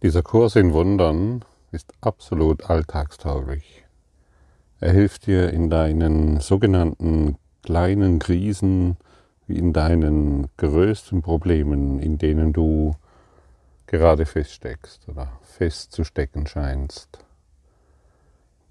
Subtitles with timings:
[0.00, 3.84] Dieser Kurs in Wundern ist absolut alltagstauglich.
[4.78, 8.96] Er hilft dir in deinen sogenannten kleinen Krisen,
[9.48, 12.94] wie in deinen größten Problemen, in denen du
[13.88, 17.18] gerade feststeckst oder festzustecken scheinst.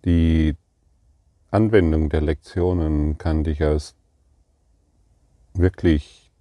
[0.06, 0.56] Die
[1.52, 3.96] Anwendung der Lektionen kann dich aus
[5.54, 6.32] wirklich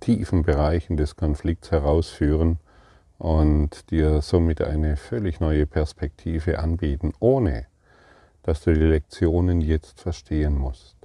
[0.00, 2.58] tiefen Bereichen des Konflikts herausführen
[3.22, 7.68] und dir somit eine völlig neue Perspektive anbieten, ohne
[8.42, 10.96] dass du die Lektionen jetzt verstehen musst.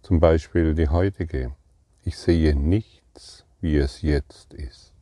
[0.00, 1.52] Zum Beispiel die heutige.
[2.04, 4.94] Ich sehe nichts, wie es jetzt ist.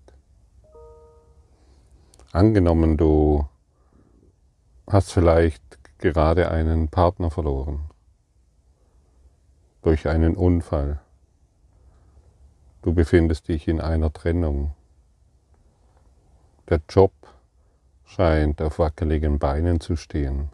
[2.32, 3.46] Angenommen, du
[4.88, 5.62] hast vielleicht
[5.98, 7.78] gerade einen Partner verloren
[9.82, 10.98] durch einen Unfall.
[12.82, 14.74] Du befindest dich in einer Trennung
[16.68, 17.12] der Job
[18.04, 20.50] scheint auf wackeligen Beinen zu stehen.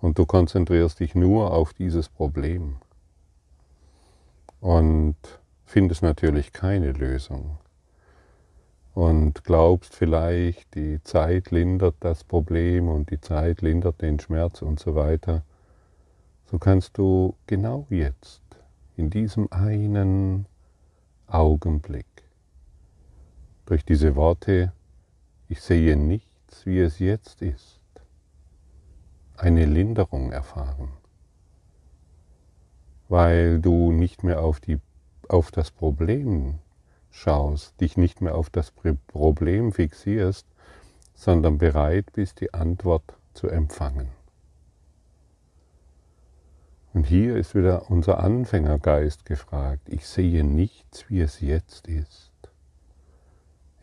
[0.00, 2.76] Und du konzentrierst dich nur auf dieses Problem.
[4.60, 5.16] Und
[5.64, 7.58] findest natürlich keine Lösung.
[8.92, 14.78] Und glaubst vielleicht, die Zeit lindert das Problem und die Zeit lindert den Schmerz und
[14.78, 15.42] so weiter,
[16.44, 18.42] so kannst du genau jetzt,
[18.96, 20.46] in diesem einen
[21.26, 22.06] Augenblick,
[23.66, 24.72] durch diese Worte
[25.48, 27.80] ich sehe nichts, wie es jetzt ist.
[29.36, 30.88] Eine Linderung erfahren,
[33.08, 34.80] weil du nicht mehr auf, die,
[35.28, 36.60] auf das Problem
[37.10, 40.46] schaust, dich nicht mehr auf das Problem fixierst,
[41.14, 44.08] sondern bereit bist, die Antwort zu empfangen.
[46.92, 49.88] Und hier ist wieder unser Anfängergeist gefragt.
[49.88, 52.33] Ich sehe nichts, wie es jetzt ist.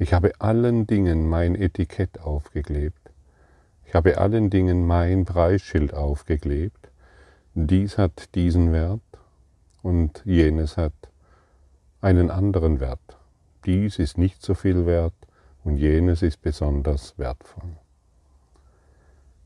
[0.02, 3.12] Ich habe allen Dingen mein Etikett aufgeklebt.
[3.86, 6.90] Ich habe allen Dingen mein Preisschild aufgeklebt.
[7.54, 9.04] Dies hat diesen Wert
[9.84, 10.96] und jenes hat
[12.02, 13.20] einen anderen Wert.
[13.68, 15.14] Dies ist nicht so viel wert
[15.64, 17.78] und jenes ist besonders wertvoll.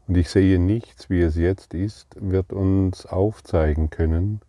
[0.07, 4.39] Und ich sehe nichts, wie es jetzt ist, wird uns aufzeigen können,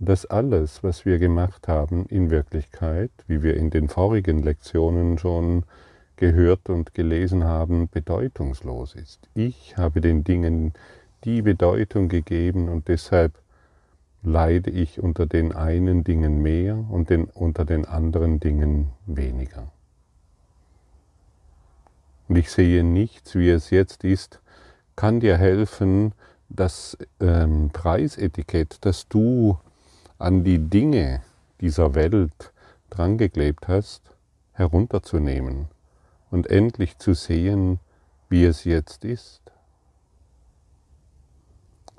[0.00, 5.64] dass alles, was wir gemacht haben, in Wirklichkeit, wie wir in den vorigen Lektionen schon
[6.16, 9.28] gehört und gelesen haben, bedeutungslos ist.
[9.34, 10.72] Ich habe den Dingen
[11.24, 13.34] die Bedeutung gegeben und deshalb
[14.22, 19.70] leide ich unter den einen Dingen mehr und den, unter den anderen Dingen weniger.
[22.28, 24.40] Und ich sehe nichts, wie es jetzt ist,
[24.96, 26.12] kann dir helfen,
[26.48, 29.58] das ähm, Preisetikett, das du
[30.20, 31.22] an die Dinge
[31.62, 32.52] dieser Welt
[32.90, 34.02] drangeklebt hast,
[34.52, 35.68] herunterzunehmen
[36.30, 37.80] und endlich zu sehen,
[38.28, 39.40] wie es jetzt ist.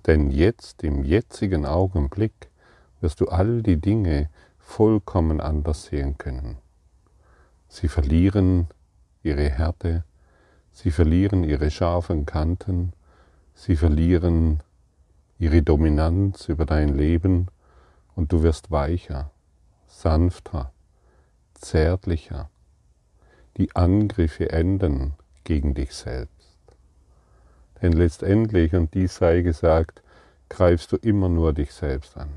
[0.06, 2.52] Denn jetzt, im jetzigen Augenblick,
[3.00, 4.30] wirst du all die Dinge
[4.60, 6.58] vollkommen anders sehen können.
[7.70, 8.68] Sie verlieren
[9.24, 10.04] ihre Härte,
[10.72, 12.94] sie verlieren ihre scharfen Kanten,
[13.56, 14.62] sie verlieren
[15.40, 17.48] ihre Dominanz über dein Leben
[18.16, 19.32] und du wirst weicher,
[19.88, 20.72] sanfter,
[21.54, 22.50] zärtlicher.
[23.58, 25.14] Die Angriffe enden
[25.44, 26.32] gegen dich selbst.
[27.82, 30.02] Denn letztendlich, und dies sei gesagt,
[30.50, 32.30] greifst du immer nur dich selbst an.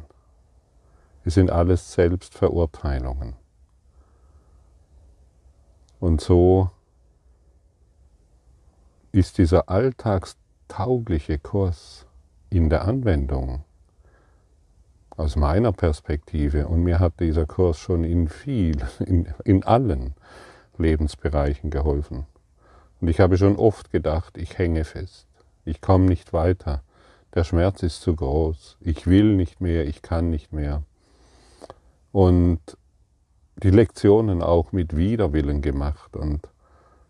[1.25, 3.35] Es sind alles Selbstverurteilungen.
[6.01, 6.71] Und so
[9.13, 12.07] ist dieser alltagstaugliche Kurs
[12.51, 13.65] in der Anwendung
[15.17, 18.77] aus meiner Perspektive, und mir hat dieser Kurs schon in viel,
[19.07, 20.15] in, in allen
[20.79, 22.27] Lebensbereichen geholfen.
[23.01, 25.27] Und ich habe schon oft gedacht, ich hänge fest,
[25.65, 26.83] ich komme nicht weiter,
[27.35, 30.83] der Schmerz ist zu groß, ich will nicht mehr, ich kann nicht mehr.
[32.13, 32.61] Und
[33.57, 36.17] die Lektionen auch mit Widerwillen gemacht.
[36.17, 36.49] Und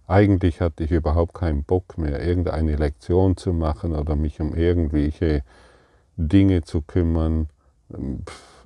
[0.07, 5.43] eigentlich hatte ich überhaupt keinen Bock mehr, irgendeine Lektion zu machen oder mich um irgendwelche
[6.17, 7.49] Dinge zu kümmern,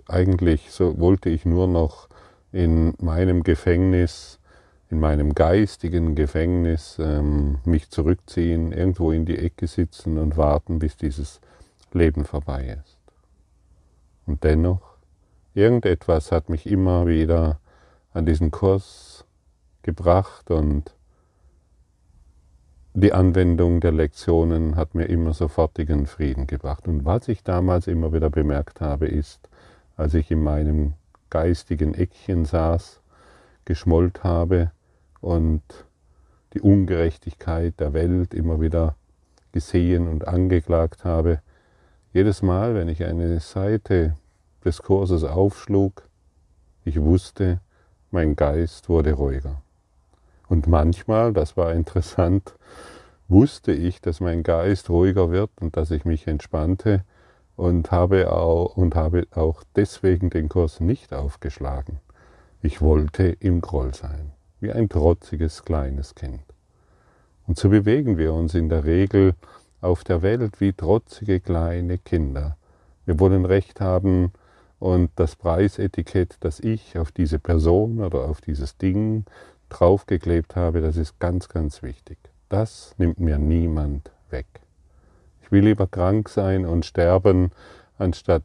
[0.06, 2.08] eigentlich so wollte ich nur noch
[2.52, 4.38] in meinem Gefängnis,
[4.90, 10.96] in meinem geistigen Gefängnis ähm, mich zurückziehen, irgendwo in die Ecke sitzen und warten, bis
[10.96, 11.40] dieses
[11.92, 12.96] Leben vorbei ist.
[14.26, 14.96] Und dennoch,
[15.54, 17.60] irgendetwas hat mich immer wieder
[18.12, 19.24] an diesen Kurs
[19.82, 20.94] gebracht und
[23.00, 26.88] die Anwendung der Lektionen hat mir immer sofortigen Frieden gebracht.
[26.88, 29.48] Und was ich damals immer wieder bemerkt habe, ist,
[29.96, 30.94] als ich in meinem
[31.30, 33.00] geistigen Eckchen saß,
[33.64, 34.72] geschmollt habe
[35.20, 35.62] und
[36.54, 38.96] die Ungerechtigkeit der Welt immer wieder
[39.52, 41.40] gesehen und angeklagt habe.
[42.12, 44.16] Jedes Mal, wenn ich eine Seite
[44.64, 46.08] des Kurses aufschlug,
[46.84, 47.60] ich wusste,
[48.10, 49.62] mein Geist wurde ruhiger.
[50.48, 52.54] Und manchmal, das war interessant,
[53.28, 57.04] wusste ich, dass mein Geist ruhiger wird und dass ich mich entspannte
[57.56, 61.98] und habe auch, und habe auch deswegen den Kurs nicht aufgeschlagen.
[62.62, 66.42] Ich wollte im Groll sein, wie ein trotziges kleines Kind.
[67.46, 69.34] Und so bewegen wir uns in der Regel
[69.80, 72.56] auf der Welt wie trotzige kleine Kinder.
[73.04, 74.32] Wir wollen Recht haben
[74.78, 79.24] und das Preisetikett, das ich auf diese Person oder auf dieses Ding
[79.68, 82.18] draufgeklebt habe, das ist ganz, ganz wichtig.
[82.48, 84.46] Das nimmt mir niemand weg.
[85.42, 87.50] Ich will lieber krank sein und sterben,
[87.98, 88.44] anstatt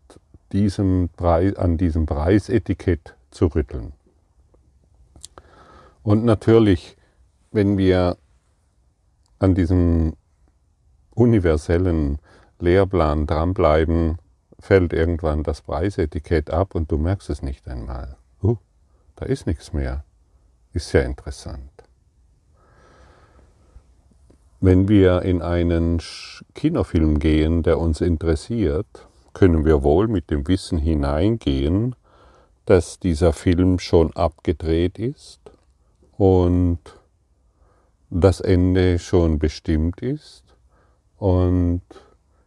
[0.51, 3.93] diesem Preis, an diesem Preisetikett zu rütteln.
[6.03, 6.97] Und natürlich,
[7.51, 8.17] wenn wir
[9.39, 10.15] an diesem
[11.15, 12.19] universellen
[12.59, 14.17] Lehrplan dranbleiben,
[14.59, 18.15] fällt irgendwann das Preisetikett ab und du merkst es nicht einmal.
[18.41, 18.57] Uh,
[19.15, 20.03] da ist nichts mehr.
[20.73, 21.69] Ist sehr interessant.
[24.59, 26.01] Wenn wir in einen
[26.55, 31.95] Kinofilm gehen, der uns interessiert, können wir wohl mit dem Wissen hineingehen,
[32.65, 35.41] dass dieser Film schon abgedreht ist
[36.17, 36.79] und
[38.09, 40.43] das Ende schon bestimmt ist
[41.17, 41.81] und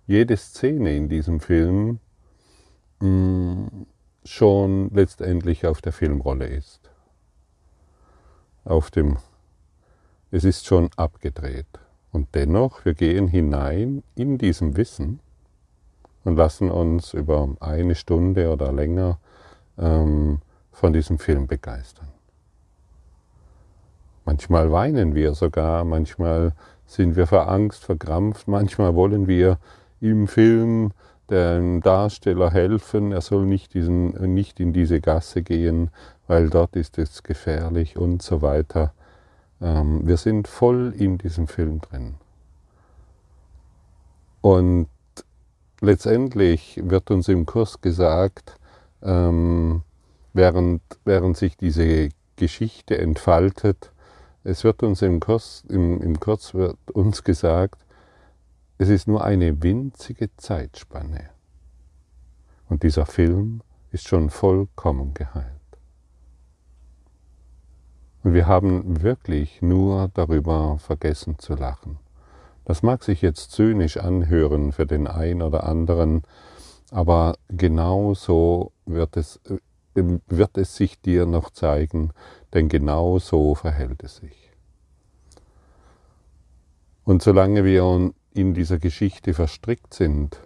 [0.07, 1.99] jede Szene in diesem Film
[3.01, 3.67] mm,
[4.25, 6.86] schon letztendlich auf der Filmrolle ist.
[8.67, 9.19] Auf dem,
[10.33, 11.69] es ist schon abgedreht.
[12.11, 15.21] Und dennoch, wir gehen hinein in diesem Wissen
[16.25, 19.19] und lassen uns über eine Stunde oder länger
[19.79, 20.41] ähm,
[20.73, 22.09] von diesem Film begeistern.
[24.25, 26.53] Manchmal weinen wir sogar, manchmal
[26.87, 29.59] sind wir vor Angst verkrampft, manchmal wollen wir
[30.01, 30.91] im Film
[31.31, 35.91] dem Darsteller helfen, er soll nicht, diesen, nicht in diese Gasse gehen,
[36.27, 38.93] weil dort ist es gefährlich und so weiter.
[39.61, 42.15] Ähm, wir sind voll in diesem Film drin.
[44.41, 44.89] Und
[45.81, 48.57] letztendlich wird uns im Kurs gesagt,
[49.03, 49.83] ähm,
[50.33, 53.91] während, während sich diese Geschichte entfaltet,
[54.45, 57.81] es wird uns im Kurs, im, im Kurs wird uns gesagt,
[58.79, 61.31] es ist nur eine winzige Zeitspanne.
[62.69, 65.53] Und dieser Film ist schon vollkommen geheilt.
[68.23, 71.99] Und wir haben wirklich nur darüber vergessen zu lachen.
[72.65, 76.23] Das mag sich jetzt zynisch anhören für den einen oder anderen,
[76.91, 82.11] aber genau so wird es, äh, wird es sich dir noch zeigen,
[82.53, 84.51] denn genau so verhält es sich.
[87.05, 87.85] Und solange wir
[88.37, 90.41] in dieser Geschichte verstrickt sind,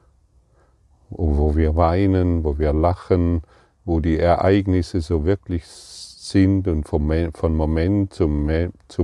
[1.11, 3.43] wo wir weinen, wo wir lachen,
[3.85, 8.29] wo die Ereignisse so wirklich sind und von Moment zu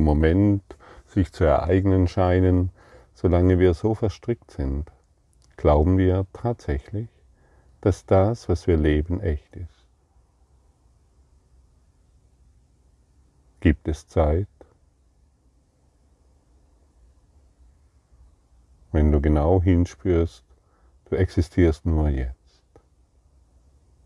[0.00, 0.62] Moment
[1.06, 2.70] sich zu ereignen scheinen,
[3.14, 4.92] solange wir so verstrickt sind,
[5.56, 7.08] glauben wir tatsächlich,
[7.80, 9.86] dass das, was wir leben, echt ist.
[13.60, 14.46] Gibt es Zeit?
[18.96, 20.42] Wenn du genau hinspürst,
[21.10, 22.62] du existierst nur jetzt.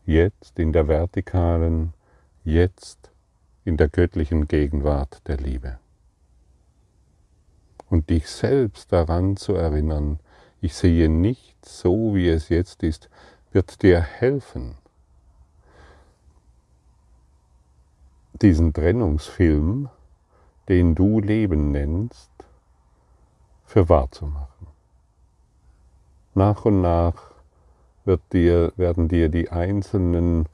[0.05, 1.95] Jetzt in der vertikalen,
[2.43, 3.13] jetzt
[3.65, 5.79] in der göttlichen Gegenwart der Liebe.
[7.89, 10.19] Und dich selbst daran zu erinnern,
[10.61, 13.09] ich sehe nicht so, wie es jetzt ist,
[13.53, 14.75] wird dir helfen,
[18.43, 19.89] diesen Trennungsfilm,
[20.69, 22.33] den du Leben nennst,
[23.65, 24.51] für wahr zu machen.
[26.35, 27.31] Nach und nach
[28.33, 30.47] dir, werden dir die einzelnen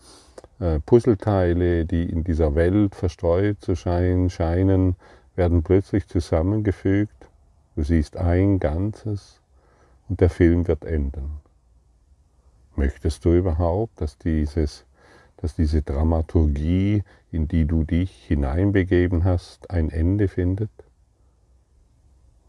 [0.59, 4.97] äh, Puzzleteile, die in dieser Welt verstreut zu scheinen, scheinen,
[5.35, 7.28] werden plötzlich zusammengefügt.
[7.75, 9.40] Du siehst ein Ganzes
[10.09, 11.40] und der Film wird enden.
[12.75, 14.85] Möchtest du überhaupt, dass, dieses,
[15.38, 17.02] dass diese Dramaturgie,
[17.33, 20.71] in die du dich hineinbegeben hast, ein Ende findet?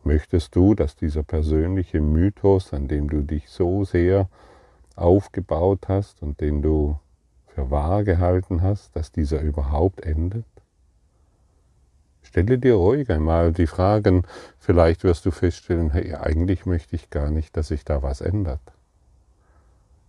[0.08, 4.30] Möchtest du, dass dieser persönliche Mythos, an dem du dich so sehr
[4.96, 6.98] aufgebaut hast und den du
[7.48, 10.46] für wahr gehalten hast, dass dieser überhaupt endet?
[12.22, 14.24] Stelle dir ruhig einmal die Fragen,
[14.60, 18.62] vielleicht wirst du feststellen, hey, eigentlich möchte ich gar nicht, dass sich da was ändert.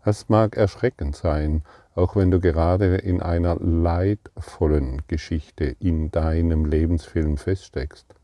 [0.04, 1.64] Es mag erschreckend sein,
[1.96, 8.17] auch wenn du gerade in einer leidvollen Geschichte in deinem Lebensfilm feststeckst.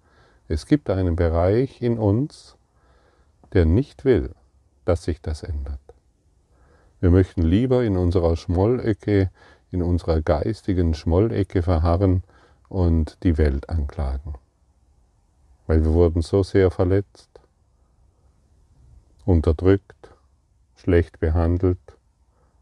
[0.47, 2.57] Es gibt einen Bereich in uns,
[3.55, 4.35] der nicht will,
[4.85, 5.81] dass sich das ändert.
[7.01, 9.31] Wir möchten lieber in unserer Schmollecke,
[9.71, 12.23] in unserer geistigen Schmollecke verharren
[12.69, 14.35] und die Welt anklagen.
[15.67, 17.31] Weil wir wurden so sehr verletzt,
[19.25, 20.11] unterdrückt,
[20.77, 21.79] schlecht behandelt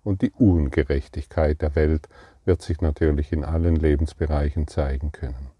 [0.05, 2.09] und die Ungerechtigkeit der Welt
[2.45, 5.51] wird sich natürlich in allen Lebensbereichen zeigen können.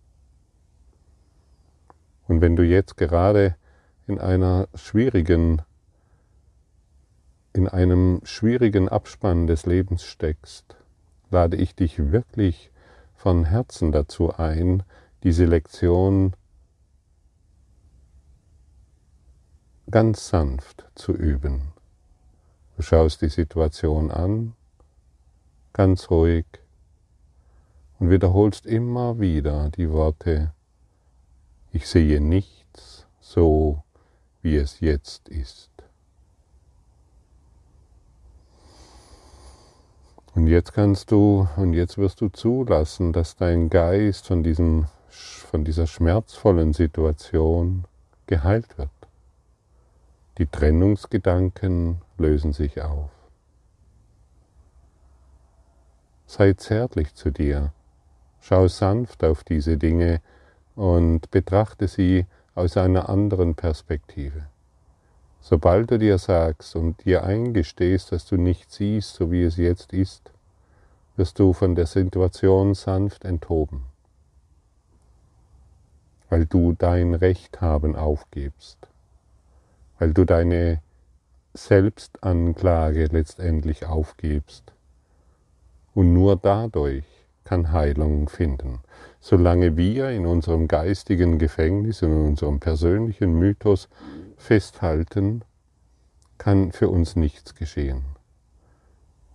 [2.33, 3.57] Und wenn du jetzt gerade
[4.07, 5.61] in einer schwierigen,
[7.53, 10.77] in einem schwierigen Abspann des Lebens steckst,
[11.31, 12.73] lade ich dich wirklich
[13.15, 14.83] von Herzen dazu ein,
[15.23, 16.35] diese Lektion
[19.91, 21.75] ganz sanft zu üben.
[22.79, 24.55] Du schaust die Situation an,
[25.75, 26.47] ganz ruhig,
[27.99, 30.55] und wiederholst immer wieder die Worte,
[31.73, 33.83] ich sehe nichts so,
[34.43, 35.71] wie es jetzt ist.
[40.35, 45.65] Und jetzt kannst du, und jetzt wirst du zulassen, dass dein Geist von, diesem, von
[45.65, 47.85] dieser schmerzvollen Situation
[48.27, 48.89] geheilt wird.
[50.39, 53.11] Die Trennungsgedanken lösen sich auf.
[56.27, 57.73] Sei zärtlich zu dir
[58.45, 60.21] Schau sanft auf diese Dinge
[60.77, 64.47] und betrachte sie aus einer anderen Perspektive.
[65.41, 69.93] Sobald du dir sagst und dir eingestehst, dass du nicht siehst, so wie es jetzt
[69.93, 70.31] ist,
[71.17, 73.83] wirst du von der Situation sanft enthoben,
[76.31, 78.79] weil du dein Recht haben aufgibst,
[79.99, 80.81] weil du deine
[81.55, 84.73] Selbstanklage letztendlich aufgibst
[85.95, 87.05] und nur dadurch
[87.45, 88.81] kann Heilung finden.
[89.25, 93.89] Solange wir in unserem geistigen Gefängnis, in unserem persönlichen Mythos
[94.37, 95.45] festhalten,
[96.39, 98.03] kann für uns nichts geschehen.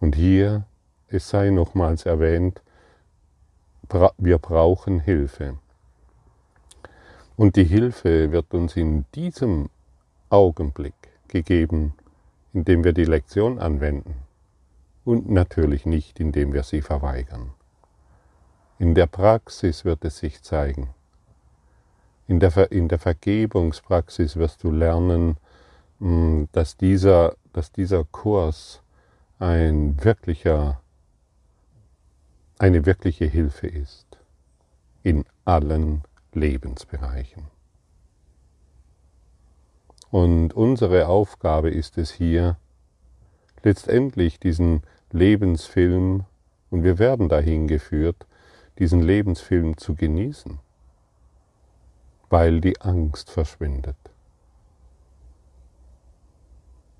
[0.01, 0.65] Und hier,
[1.07, 2.61] es sei nochmals erwähnt,
[4.17, 5.57] wir brauchen Hilfe.
[7.37, 9.69] Und die Hilfe wird uns in diesem
[10.29, 10.95] Augenblick
[11.29, 11.93] gegeben,
[12.51, 14.15] indem wir die Lektion anwenden
[15.05, 17.53] und natürlich nicht, indem wir sie verweigern.
[18.79, 20.89] In der Praxis wird es sich zeigen.
[22.27, 25.37] In der, Ver in der Vergebungspraxis wirst du lernen,
[25.99, 28.81] mm, dass dieser, dass dieser Kurs
[29.39, 30.81] ein wirklicher,
[32.59, 34.19] eine wirkliche Hilfe ist
[35.03, 36.03] in allen
[36.33, 37.47] Lebensbereichen.
[40.11, 42.57] Und unsere Aufgabe ist es hier,
[43.63, 46.25] letztendlich diesen Lebensfilm,
[46.69, 48.25] und wir werden dahin geführt,
[48.79, 50.59] diesen Lebensfilm zu genießen,
[52.29, 53.97] weil die Angst verschwindet.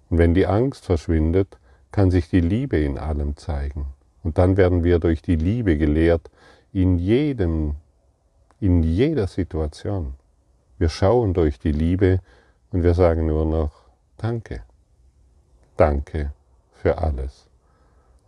[0.10, 1.58] Und wenn die Angst verschwindet,
[1.92, 3.88] kann sich die Liebe in allem zeigen.
[4.24, 6.30] Und dann werden wir durch die Liebe gelehrt,
[6.74, 7.76] in jedem,
[8.60, 10.14] in jeder Situation.
[10.78, 12.20] Wir schauen durch die Liebe
[12.72, 13.72] und wir sagen nur noch
[14.18, 14.64] Danke.
[15.76, 16.34] Danke
[16.74, 17.48] für alles.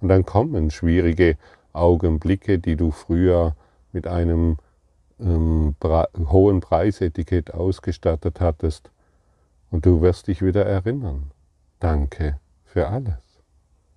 [0.02, 1.38] Und dann kommen schwierige
[1.74, 3.56] Augenblicke, die du früher
[3.92, 4.58] mit einem
[5.20, 8.92] ähm, hohen Preisetikett ausgestattet hattest.
[9.72, 11.32] Und du wirst dich wieder erinnern.
[11.80, 13.44] Danke für alles.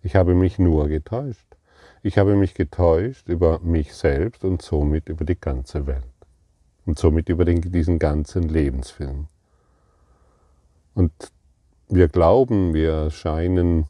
[0.03, 1.57] Ich habe mich nur getäuscht.
[2.03, 6.05] Ich habe mich getäuscht über mich selbst und somit über die ganze Welt.
[6.85, 9.29] Und somit über den, diesen ganzen Lebensfilm.
[10.95, 11.13] Und
[11.89, 13.87] wir glauben, wir scheinen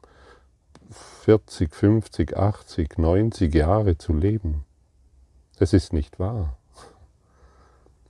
[1.23, 4.65] 40, 50, 80, 90 Jahre zu leben.
[5.57, 6.57] Das ist nicht wahr.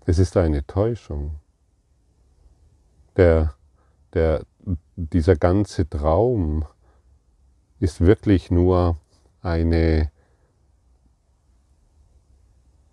[0.07, 1.39] Es ist eine Täuschung.
[3.17, 3.55] Der,
[4.15, 4.47] der,
[4.97, 6.65] dieser ganze Traum
[7.81, 8.97] ist wirklich nur
[9.43, 10.11] eine,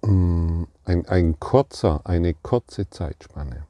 [0.02, 3.68] mm, ein, ein kurzer, eine kurze Zeitspanne.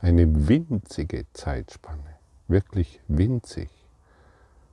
[0.00, 2.16] Eine winzige Zeitspanne.
[2.48, 3.81] Wirklich winzig.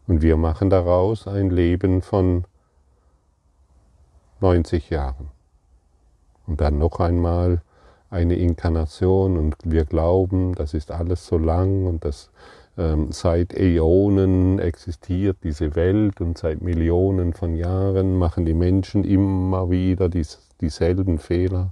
[0.09, 2.45] Und wir machen daraus ein Leben von
[4.41, 5.27] 90 Jahren.
[6.47, 7.61] Und dann noch einmal
[8.09, 12.31] eine Inkarnation und wir glauben, das ist alles so lang und das
[12.75, 19.69] ähm, seit Äonen existiert diese Welt und seit Millionen von Jahren machen die Menschen immer
[19.69, 21.71] wieder dies, dieselben Fehler.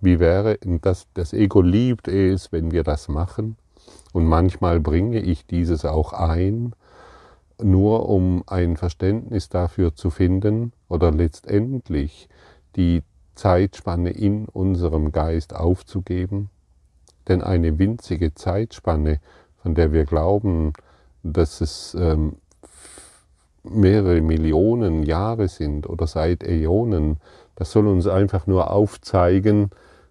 [0.00, 3.58] Wie wäre, das, das Ego liebt es, wenn wir das machen
[4.14, 6.72] und manchmal bringe ich dieses auch ein
[7.62, 12.28] nur um ein Verständnis dafür zu finden oder letztendlich
[12.76, 13.02] die
[13.34, 16.50] Zeitspanne in unserem Geist aufzugeben?
[17.26, 19.20] Denn eine winzige Zeitspanne,
[19.62, 20.72] von der wir glauben,
[21.22, 22.36] dass es ähm,
[23.62, 27.18] mehrere Millionen Jahre sind oder seit Äonen,
[27.54, 29.70] das soll uns einfach nur aufzeigen,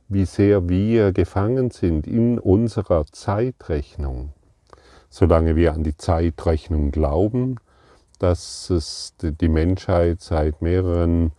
[0.10, 4.34] wie sehr wir gefangen sind in unserer Zeitrechnung.
[5.10, 7.60] Solange wir an die Zeitrechnung glauben,
[8.20, 11.32] dass es die Menschheit seit mehreren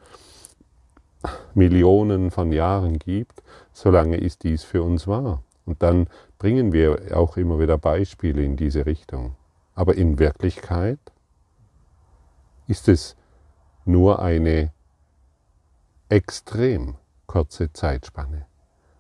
[1.55, 5.43] Millionen von Jahren gibt, solange ist dies für uns wahr.
[5.67, 6.09] Und dann
[6.39, 9.35] bringen wir auch immer wieder Beispiele in diese Richtung.
[9.75, 10.99] Aber in Wirklichkeit
[12.67, 13.17] ist es
[13.85, 14.73] nur eine
[16.09, 16.97] extrem
[17.27, 18.47] kurze Zeitspanne,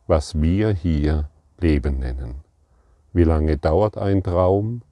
[0.06, 2.47] was wir hier Leben nennen.
[3.18, 4.82] Wie lange dauert ein Traum,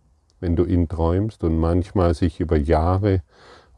[0.40, 3.22] wenn du ihn träumst und manchmal sich über Jahre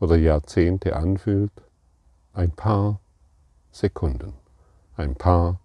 [0.00, 1.52] oder Jahrzehnte anfühlt?
[2.32, 2.98] Ein paar
[3.72, 4.32] Sekunden,
[4.96, 5.60] ein paar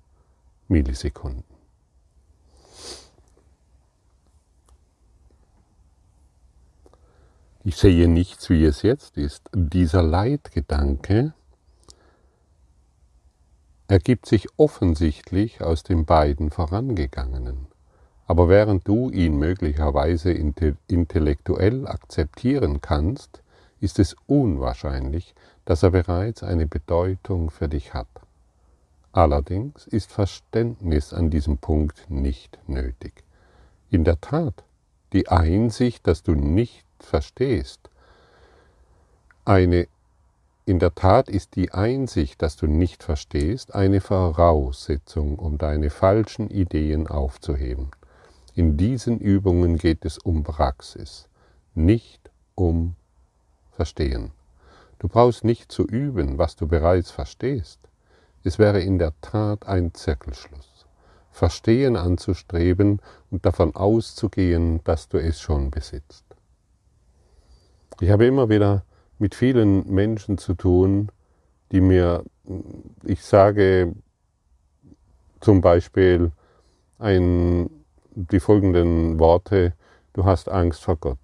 [0.68, 1.46] Millisekunden.
[7.64, 9.50] Ich sehe nichts, wie es jetzt ist.
[9.54, 11.34] Dieser Leitgedanke
[13.88, 17.73] ergibt sich offensichtlich aus den beiden vorangegangenen.
[18.34, 23.44] Aber während du ihn möglicherweise intellektuell akzeptieren kannst,
[23.80, 25.36] ist es unwahrscheinlich,
[25.66, 28.08] dass er bereits eine Bedeutung für dich hat.
[29.12, 33.24] Allerdings ist Verständnis an diesem Punkt nicht nötig.
[33.92, 34.64] In der Tat,
[35.14, 37.92] die Einsicht, dass du nicht verstehst.
[39.46, 39.88] Eine,
[40.66, 46.50] in der Tat ist die Einsicht, dass du nicht verstehst, eine Voraussetzung, um deine falschen
[46.50, 47.92] Ideen aufzuheben.
[48.56, 51.28] In diesen Übungen geht es um Praxis,
[51.74, 52.96] nicht um
[53.72, 54.32] Verstehen.
[55.00, 57.80] Du brauchst nicht zu üben, was du bereits verstehst.
[58.44, 60.86] Es wäre in der Tat ein Zirkelschluss.
[61.32, 66.24] Verstehen anzustreben und davon auszugehen, dass du es schon besitzt.
[68.02, 68.84] Ich habe immer wieder
[69.18, 71.12] mit vielen Menschen zu tun,
[71.72, 72.24] die mir,
[73.04, 73.96] ich sage
[75.40, 76.32] zum Beispiel
[77.00, 77.83] ein,
[78.16, 79.74] die folgenden Worte,
[80.14, 81.18] du hast Angst vor Gott.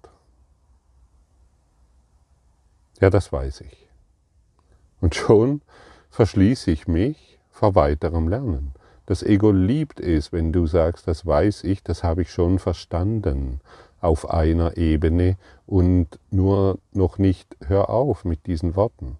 [3.00, 3.88] Ja, das weiß ich.
[5.00, 5.62] Und schon
[6.10, 8.72] verschließe ich mich vor weiterem Lernen.
[9.06, 13.60] Das Ego liebt es, wenn du sagst, das weiß ich, das habe ich schon verstanden
[14.00, 19.18] auf einer Ebene und nur noch nicht hör auf mit diesen Worten.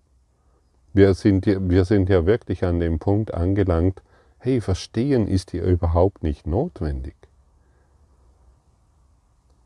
[0.93, 4.03] Wir sind, wir sind ja wirklich an dem Punkt angelangt,
[4.39, 7.15] hey, verstehen ist hier überhaupt nicht notwendig.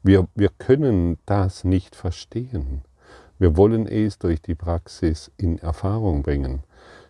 [0.04, 2.82] Wir, wir können das nicht verstehen.
[3.40, 6.62] Wir wollen es durch die Praxis in Erfahrung bringen.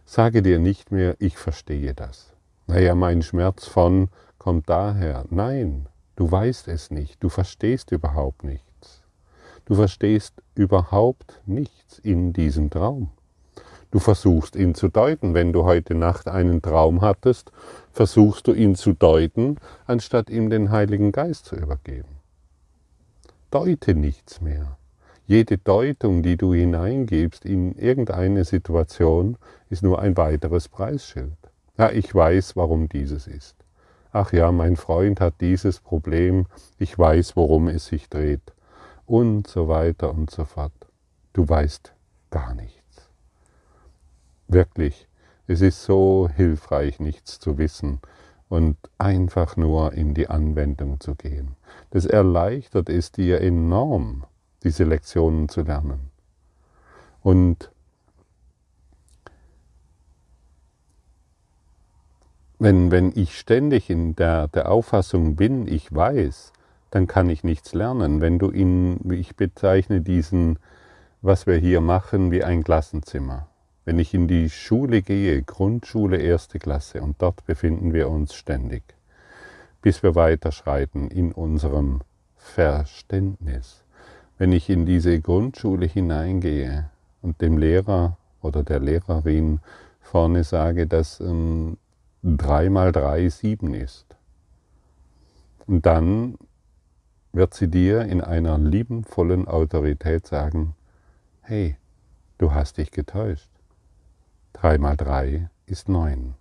[0.06, 2.32] Sage dir nicht mehr, ich verstehe das.
[2.66, 5.26] Naja, mein Schmerz von kommt daher.
[5.28, 9.02] Nein, Du weißt es nicht, du verstehst überhaupt nichts.
[9.64, 13.10] Du verstehst überhaupt nichts in diesem Traum.
[13.90, 15.34] Du versuchst ihn zu deuten.
[15.34, 17.50] Wenn du heute Nacht einen Traum hattest,
[17.92, 22.13] versuchst du ihn zu deuten, anstatt ihm den Heiligen Geist zu übergeben.
[23.54, 24.76] Deute nichts mehr.
[25.26, 29.38] Jede Deutung, die du hineingibst in irgendeine Situation,
[29.70, 31.38] ist nur ein weiteres Preisschild.
[31.78, 33.64] Ja, ich weiß, warum dieses ist
[34.14, 36.46] ach ja, mein Freund hat dieses Problem,
[36.78, 38.54] ich weiß, worum es sich dreht
[39.06, 40.72] und so weiter und so fort.
[41.32, 41.92] Du weißt
[42.30, 43.10] gar nichts.
[44.46, 45.08] Wirklich,
[45.48, 48.00] es ist so hilfreich, nichts zu wissen
[48.48, 51.56] und einfach nur in die Anwendung zu gehen.
[51.90, 54.24] Das erleichtert es dir enorm,
[54.62, 56.10] diese Lektionen zu lernen.
[57.22, 57.70] Und
[62.64, 66.52] Wenn, wenn ich ständig in der, der Auffassung bin, ich weiß,
[66.90, 68.22] dann kann ich nichts lernen.
[68.22, 70.58] Wenn du in, ich bezeichne diesen,
[71.20, 73.48] was wir hier machen, wie ein Klassenzimmer.
[73.84, 78.82] Wenn ich in die Schule gehe, Grundschule erste Klasse, und dort befinden wir uns ständig,
[79.82, 82.00] bis wir weiterschreiten in unserem
[82.36, 83.84] Verständnis.
[84.38, 89.60] Wenn ich in diese Grundschule hineingehe und dem Lehrer oder der Lehrerin
[90.00, 91.76] vorne sage, dass ähm,
[92.22, 94.06] 3 mal 3 7 ist.
[95.66, 96.38] Und dann
[97.32, 100.74] wird sie dir in einer liebenvollen Autorität sagen,
[101.42, 101.76] hey,
[102.38, 103.53] du hast dich getäuscht.
[104.54, 106.34] 3 mal 3 ist 9.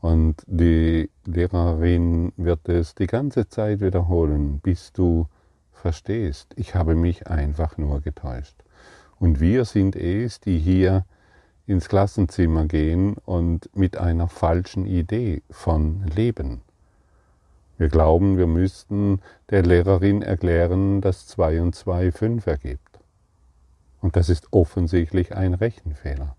[0.00, 5.28] Und die Lehrerin wird es die ganze Zeit wiederholen, bis du
[5.72, 8.56] verstehst, ich habe mich einfach nur getäuscht.
[9.18, 11.04] Und wir sind es, die hier
[11.66, 16.62] ins Klassenzimmer gehen und mit einer falschen Idee von Leben.
[17.78, 23.00] Wir glauben, wir müssten der Lehrerin erklären, dass 2 und 2 5 ergibt.
[24.00, 26.36] Und das ist offensichtlich ein Rechenfehler.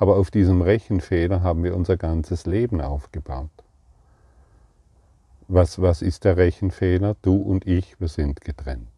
[0.00, 3.50] Aber auf diesem Rechenfehler haben wir unser ganzes Leben aufgebaut.
[5.46, 7.16] Was, was ist der Rechenfehler?
[7.20, 8.88] Du und ich, wir sind getrennt.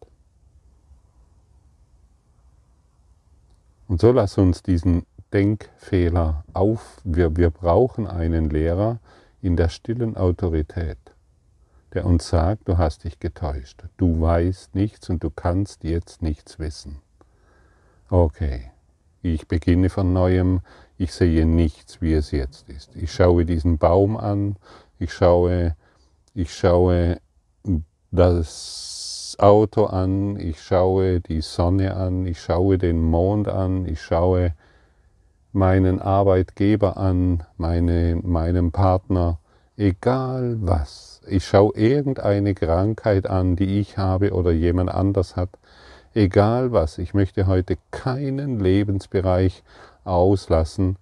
[3.89, 7.01] Und so lass uns diesen Denkfehler auf.
[7.03, 8.99] Wir, wir brauchen einen Lehrer
[9.41, 10.99] in der stillen Autorität,
[11.91, 16.59] der uns sagt, du hast dich getäuscht, du weißt nichts und du kannst jetzt nichts
[16.59, 17.01] wissen.
[18.09, 18.71] Okay,
[19.21, 20.61] ich beginne von neuem,
[20.97, 22.95] ich sehe nichts, wie es jetzt ist.
[22.95, 24.55] Ich schaue diesen Baum an,
[24.99, 25.75] ich schaue,
[26.33, 27.19] ich schaue
[28.11, 34.53] das Auto an, ich schaue die Sonne an, ich schaue den Mond an, ich schaue
[35.51, 39.39] meinen Arbeitgeber an, meine, meinem Partner,
[39.77, 41.21] egal was.
[41.27, 45.49] Ich schaue irgendeine Krankheit an, die ich habe oder jemand anders hat,
[46.13, 46.97] egal was.
[46.97, 49.63] Ich möchte heute keinen Lebensbereich
[50.03, 50.97] auslassen.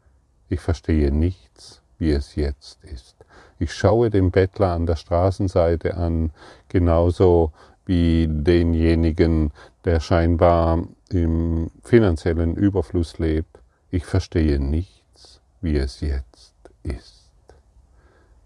[0.49, 3.15] Ich verstehe nichts, wie es jetzt ist.
[3.59, 6.31] Ich schaue den Bettler an der Straßenseite an,
[6.67, 7.51] genauso
[7.85, 9.51] wie denjenigen,
[9.85, 13.61] der scheinbar im finanziellen Überfluss lebt
[13.91, 17.29] ich verstehe nichts, wie es jetzt ist.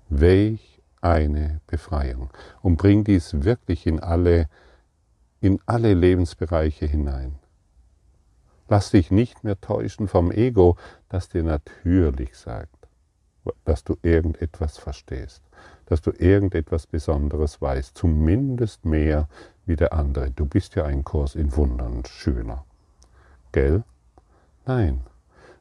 [0.10, 2.32] Welch eine Befreiung.
[2.64, 4.50] Und bring dies wirklich in alle,
[5.40, 7.36] in alle Lebensbereiche hinein.
[8.68, 10.78] Lass dich nicht mehr täuschen vom Ego,
[11.10, 12.88] das dir natürlich sagt,
[13.64, 15.44] dass du irgendetwas verstehst,
[15.86, 19.28] dass du irgendetwas Besonderes weißt, zumindest mehr
[19.66, 20.32] wie der andere.
[20.32, 22.66] Du bist ja ein Kurs in Wundern Schüler.
[23.52, 23.84] Gell?
[24.66, 25.02] Nein,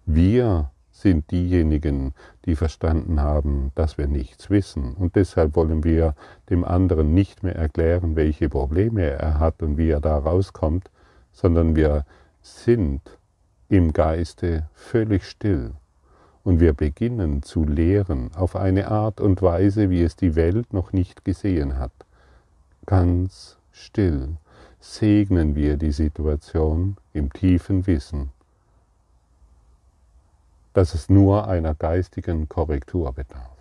[0.06, 2.14] wir sind diejenigen,
[2.46, 4.94] die verstanden haben, dass wir nichts wissen.
[4.94, 6.14] Und deshalb wollen wir
[6.48, 10.90] dem anderen nicht mehr erklären, welche Probleme er hat und wie er da rauskommt,
[11.32, 12.06] sondern wir
[12.44, 13.00] sind
[13.70, 15.72] im Geiste völlig still.
[16.44, 20.92] Und wir beginnen zu lehren auf eine Art und Weise, wie es die Welt noch
[20.92, 21.92] nicht gesehen hat.
[22.84, 24.36] Ganz still
[24.78, 28.30] segnen wir die Situation im tiefen Wissen,
[30.74, 33.53] dass es nur einer geistigen Korrektur bedarf.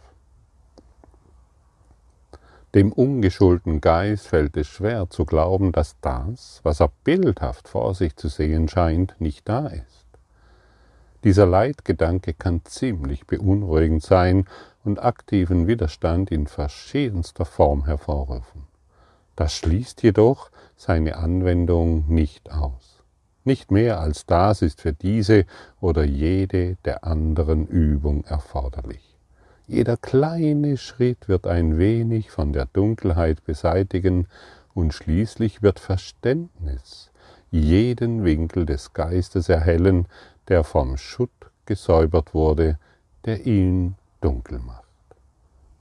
[2.76, 8.16] Dem ungeschulten Geist fällt es schwer zu glauben, dass das, was er bildhaft vor sich
[8.16, 10.08] zu sehen scheint, nicht da ist.
[11.24, 14.46] Dieser Leitgedanke kann ziemlich beunruhigend sein
[14.84, 18.64] und aktiven Widerstand in verschiedenster Form hervorrufen.
[19.36, 23.04] Das schließt jedoch seine Anwendung nicht aus.
[23.44, 25.46] Nicht mehr als das ist für diese
[25.80, 29.13] oder jede der anderen Übung erforderlich.
[29.68, 34.28] Jeder kleine Schritt wird ein wenig von der Dunkelheit beseitigen
[34.74, 37.12] und schließlich wird Verständnis
[37.50, 40.08] jeden Winkel des Geistes erhellen,
[40.48, 41.30] der vom Schutt
[41.66, 42.80] gesäubert wurde,
[43.26, 44.84] der ihn dunkel macht.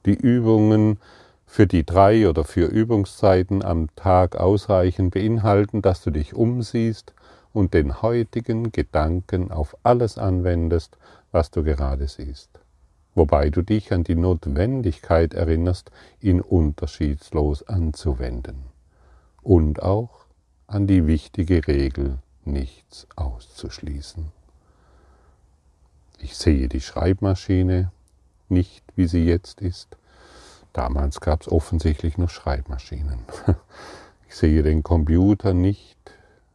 [0.05, 0.99] Die Übungen
[1.45, 7.13] für die drei oder vier Übungszeiten am Tag ausreichen, beinhalten, dass du dich umsiehst
[7.53, 10.97] und den heutigen Gedanken auf alles anwendest,
[11.31, 12.49] was du gerade siehst,
[13.15, 18.63] wobei du dich an die Notwendigkeit erinnerst, ihn unterschiedslos anzuwenden
[19.41, 20.25] und auch
[20.67, 24.31] an die wichtige Regel, nichts auszuschließen.
[26.19, 27.91] Ich sehe die Schreibmaschine
[28.49, 29.97] nicht, wie sie jetzt ist.
[30.71, 33.19] Damals gab es offensichtlich noch Schreibmaschinen.
[34.33, 35.99] Ich sehe den Computer nicht,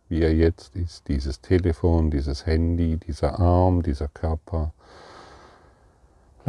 [0.08, 4.72] wie er jetzt ist, dieses Telefon, dieses Handy, dieser Arm, dieser Körper.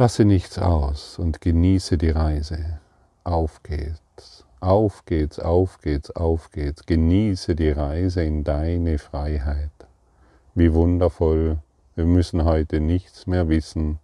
[0.00, 2.80] Lasse nichts aus und genieße die Reise.
[3.22, 6.86] Auf geht's, auf geht's, auf geht's, auf geht's.
[6.86, 9.68] Genieße die Reise in deine Freiheit.
[10.54, 11.58] Wie wundervoll,
[11.96, 13.98] wir müssen heute nichts mehr wissen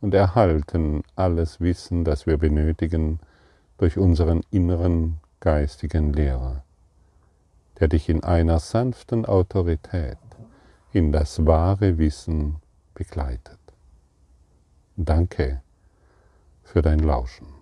[0.00, 3.18] und erhalten alles Wissen, das wir benötigen,
[3.78, 6.62] durch unseren inneren geistigen Lehrer
[7.80, 10.18] der dich in einer sanften Autorität
[10.92, 12.60] in das wahre Wissen
[12.94, 13.61] begleitet.
[14.96, 15.62] Danke
[16.62, 17.61] für dein Lauschen.